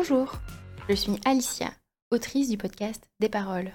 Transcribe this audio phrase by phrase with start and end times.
[0.00, 0.32] Bonjour,
[0.88, 1.72] je suis Alicia,
[2.12, 3.72] autrice du podcast Des Paroles.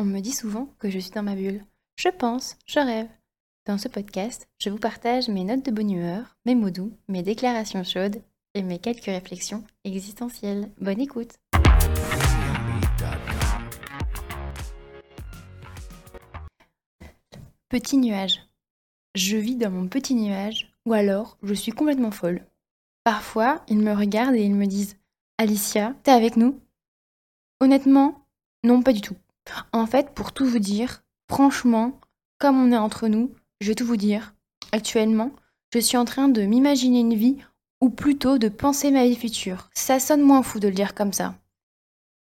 [0.00, 1.64] On me dit souvent que je suis dans ma bulle.
[1.94, 3.06] Je pense, je rêve.
[3.64, 7.22] Dans ce podcast, je vous partage mes notes de bonne humeur, mes mots doux, mes
[7.22, 8.20] déclarations chaudes
[8.54, 10.72] et mes quelques réflexions existentielles.
[10.80, 11.38] Bonne écoute
[17.68, 18.40] Petit nuage.
[19.14, 22.44] Je vis dans mon petit nuage, ou alors je suis complètement folle.
[23.04, 24.96] Parfois, ils me regardent et ils me disent
[25.36, 26.60] Alicia, t'es avec nous?
[27.60, 28.24] Honnêtement,
[28.62, 29.16] non, pas du tout.
[29.72, 31.98] En fait, pour tout vous dire, franchement,
[32.38, 34.34] comme on est entre nous, je vais tout vous dire.
[34.70, 35.32] Actuellement,
[35.72, 37.38] je suis en train de m'imaginer une vie,
[37.80, 39.70] ou plutôt de penser ma vie future.
[39.74, 41.34] Ça sonne moins fou de le dire comme ça.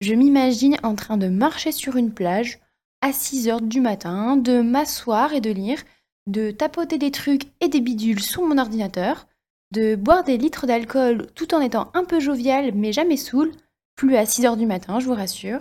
[0.02, 2.58] Je m'imagine en train de marcher sur une plage
[3.00, 5.82] à 6 heures du matin, de m'asseoir et de lire,
[6.26, 9.26] de tapoter des trucs et des bidules sur mon ordinateur,
[9.72, 13.52] de boire des litres d'alcool tout en étant un peu jovial mais jamais saoul,
[13.96, 15.60] plus à 6 heures du matin, je vous rassure.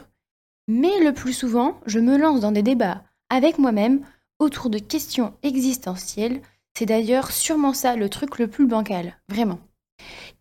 [0.68, 4.02] Mais le plus souvent, je me lance dans des débats avec moi-même
[4.40, 6.42] autour de questions existentielles.
[6.78, 9.60] C'est d'ailleurs sûrement ça le truc le plus bancal, vraiment.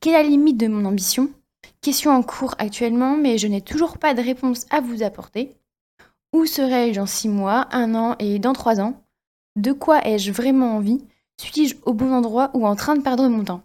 [0.01, 1.31] Quelle est la limite de mon ambition?
[1.81, 5.57] Question en cours actuellement, mais je n'ai toujours pas de réponse à vous apporter.
[6.33, 9.03] Où serai-je dans 6 mois, 1 an et dans 3 ans?
[9.57, 11.03] De quoi ai-je vraiment envie?
[11.39, 13.63] Suis-je au bon endroit ou en train de perdre mon temps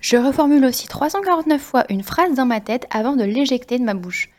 [0.00, 3.94] Je reformule aussi 349 fois une phrase dans ma tête avant de l'éjecter de ma
[3.94, 4.30] bouche.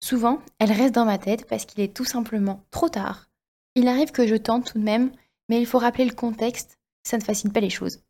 [0.00, 3.28] Souvent, elle reste dans ma tête parce qu'il est tout simplement trop tard.
[3.74, 5.10] Il arrive que je tente tout de même,
[5.48, 8.00] mais il faut rappeler le contexte, ça ne facilite pas les choses.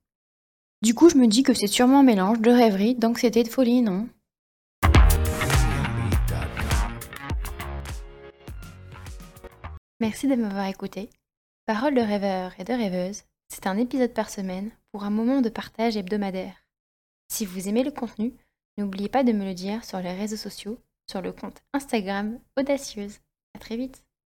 [0.83, 3.81] Du coup, je me dis que c'est sûrement un mélange de rêverie, d'anxiété, de folie,
[3.81, 4.09] non?
[9.99, 11.09] Merci de m'avoir écouté.
[11.65, 15.48] Parole de rêveur et de rêveuse, c'est un épisode par semaine pour un moment de
[15.48, 16.66] partage hebdomadaire.
[17.28, 18.34] Si vous aimez le contenu,
[18.78, 20.78] n'oubliez pas de me le dire sur les réseaux sociaux,
[21.10, 23.19] sur le compte Instagram Audacieuse.
[23.54, 24.06] À très vite